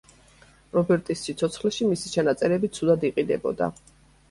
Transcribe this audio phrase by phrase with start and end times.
[0.77, 3.73] რობერტის სიცოცხლეში მისი ჩანაწერები ცუდად იყიდებოდა.